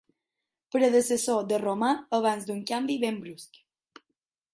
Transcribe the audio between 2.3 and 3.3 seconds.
d'un canvi ben